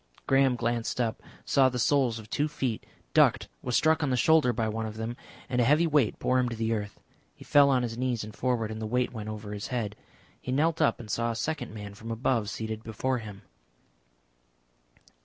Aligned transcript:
Graham 0.25 0.55
glanced 0.55 0.99
up, 0.99 1.21
saw 1.45 1.69
the 1.69 1.77
soles 1.77 2.17
of 2.17 2.27
two 2.27 2.47
feet, 2.47 2.87
ducked, 3.13 3.47
was 3.61 3.75
struck 3.77 4.01
on 4.01 4.09
the 4.09 4.17
shoulder 4.17 4.51
by 4.51 4.67
one 4.67 4.87
of 4.87 4.97
them, 4.97 5.15
and 5.47 5.61
a 5.61 5.63
heavy 5.63 5.85
weight 5.85 6.17
bore 6.17 6.39
him 6.39 6.49
to 6.49 6.55
the 6.55 6.73
earth. 6.73 6.99
He 7.35 7.43
fell 7.43 7.69
on 7.69 7.83
his 7.83 7.99
knees 7.99 8.23
and 8.23 8.35
forward, 8.35 8.71
and 8.71 8.81
the 8.81 8.87
weight 8.87 9.13
went 9.13 9.29
over 9.29 9.53
his 9.53 9.67
head. 9.67 9.95
He 10.41 10.51
knelt 10.51 10.81
up 10.81 10.99
and 10.99 11.07
saw 11.11 11.29
a 11.29 11.35
second 11.35 11.71
man 11.71 11.93
from 11.93 12.09
above 12.09 12.49
seated 12.49 12.81
before 12.81 13.19
him. 13.19 13.43